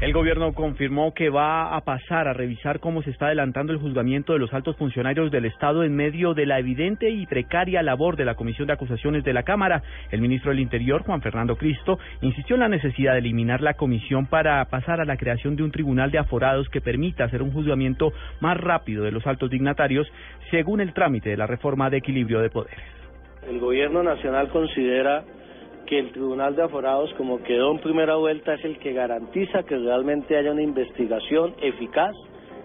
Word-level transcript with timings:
El 0.00 0.12
gobierno 0.12 0.52
confirmó 0.52 1.12
que 1.12 1.28
va 1.28 1.74
a 1.74 1.80
pasar 1.80 2.28
a 2.28 2.32
revisar 2.32 2.78
cómo 2.78 3.02
se 3.02 3.10
está 3.10 3.26
adelantando 3.26 3.72
el 3.72 3.80
juzgamiento 3.80 4.32
de 4.32 4.38
los 4.38 4.54
altos 4.54 4.76
funcionarios 4.76 5.32
del 5.32 5.44
Estado 5.44 5.82
en 5.82 5.96
medio 5.96 6.34
de 6.34 6.46
la 6.46 6.60
evidente 6.60 7.10
y 7.10 7.26
precaria 7.26 7.82
labor 7.82 8.14
de 8.14 8.24
la 8.24 8.36
Comisión 8.36 8.68
de 8.68 8.74
Acusaciones 8.74 9.24
de 9.24 9.32
la 9.32 9.42
Cámara. 9.42 9.82
El 10.12 10.20
ministro 10.20 10.52
del 10.52 10.60
Interior, 10.60 11.02
Juan 11.02 11.20
Fernando 11.20 11.56
Cristo, 11.56 11.98
insistió 12.20 12.54
en 12.54 12.60
la 12.60 12.68
necesidad 12.68 13.14
de 13.14 13.18
eliminar 13.18 13.60
la 13.60 13.74
comisión 13.74 14.26
para 14.26 14.64
pasar 14.66 15.00
a 15.00 15.04
la 15.04 15.16
creación 15.16 15.56
de 15.56 15.64
un 15.64 15.72
tribunal 15.72 16.12
de 16.12 16.18
aforados 16.18 16.68
que 16.68 16.80
permita 16.80 17.24
hacer 17.24 17.42
un 17.42 17.50
juzgamiento 17.50 18.12
más 18.38 18.56
rápido 18.56 19.02
de 19.02 19.10
los 19.10 19.26
altos 19.26 19.50
dignatarios 19.50 20.06
según 20.52 20.80
el 20.80 20.92
trámite 20.92 21.30
de 21.30 21.36
la 21.36 21.48
reforma 21.48 21.90
de 21.90 21.96
equilibrio 21.96 22.38
de 22.38 22.50
poderes. 22.50 22.84
El 23.48 23.58
gobierno 23.58 24.04
nacional 24.04 24.48
considera 24.50 25.24
que 25.88 25.98
el 25.98 26.12
Tribunal 26.12 26.54
de 26.54 26.62
Aforados, 26.62 27.12
como 27.14 27.42
quedó 27.42 27.72
en 27.72 27.78
primera 27.78 28.16
vuelta, 28.16 28.54
es 28.54 28.64
el 28.64 28.78
que 28.78 28.92
garantiza 28.92 29.62
que 29.62 29.76
realmente 29.76 30.36
haya 30.36 30.52
una 30.52 30.62
investigación 30.62 31.54
eficaz 31.62 32.14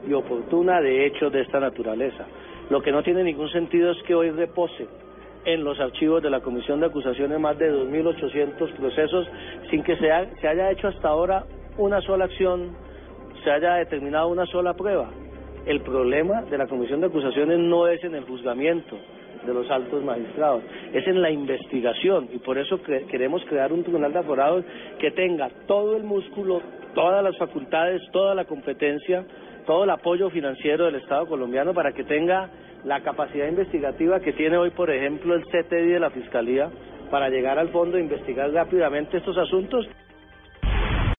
y 0.06 0.12
oportuna 0.12 0.82
de 0.82 1.06
hechos 1.06 1.32
de 1.32 1.42
esta 1.42 1.60
naturaleza. 1.62 2.26
Lo 2.70 2.82
que 2.82 2.92
no 2.92 3.02
tiene 3.02 3.24
ningún 3.24 3.50
sentido 3.50 3.92
es 3.92 4.04
que 4.04 4.14
hoy 4.14 4.30
repose 4.30 4.88
en 5.46 5.64
los 5.64 5.80
archivos 5.80 6.22
de 6.22 6.30
la 6.30 6.42
Comisión 6.42 6.82
de 6.82 6.88
Acusaciones 6.88 7.40
más 7.40 7.58
de 7.58 7.72
2.800 7.72 8.74
procesos 8.74 9.28
sin 9.70 9.84
que 9.84 9.96
se, 9.96 10.10
se 10.42 10.48
haya 10.48 10.72
hecho 10.72 10.90
hasta 10.90 11.08
ahora 11.08 11.46
una 11.78 12.02
sola 12.02 12.26
acción, 12.26 12.76
se 13.44 13.52
haya 13.52 13.76
determinado 13.76 14.28
una 14.28 14.46
sola 14.48 14.74
prueba. 14.74 15.10
El 15.66 15.82
problema 15.82 16.42
de 16.44 16.58
la 16.58 16.68
Comisión 16.68 17.02
de 17.02 17.08
Acusaciones 17.08 17.60
no 17.60 17.88
es 17.88 18.04
en 18.04 18.16
el 18.16 18.26
juzgamiento, 18.26 18.98
de 19.46 19.54
los 19.54 19.70
altos 19.70 20.04
magistrados, 20.04 20.64
es 20.94 21.06
en 21.08 21.22
la 21.22 21.30
investigación 21.30 22.30
y 22.34 22.38
por 22.38 22.58
eso 22.58 22.80
queremos 23.10 23.44
crear 23.46 23.74
un 23.74 23.84
tribunal 23.84 24.14
de 24.14 24.20
aforados 24.20 24.66
que 25.00 25.12
tenga 25.12 25.50
todo 25.68 25.98
el 25.98 26.04
músculo, 26.04 26.62
todas 26.94 27.24
las 27.24 27.38
facultades, 27.38 28.02
toda 28.12 28.36
la 28.36 28.46
competencia, 28.46 29.26
todo 29.66 29.84
el 29.84 29.90
apoyo 29.90 30.30
financiero 30.30 30.86
del 30.86 30.96
Estado 30.96 31.28
colombiano 31.28 31.74
para 31.74 31.92
que 31.92 32.04
tenga 32.04 32.50
la 32.84 33.02
capacidad 33.02 33.48
investigativa 33.48 34.20
que 34.20 34.34
tiene 34.34 34.58
hoy, 34.58 34.72
por 34.72 34.90
ejemplo, 34.90 35.36
el 35.36 35.44
CTI 35.46 35.92
de 35.92 36.00
la 36.00 36.10
Fiscalía 36.10 36.70
para 37.10 37.30
llegar 37.30 37.60
al 37.60 37.70
fondo 37.70 37.98
e 37.98 38.02
investigar 38.02 38.52
rápidamente 38.52 39.18
estos 39.18 39.38
asuntos. 39.38 39.88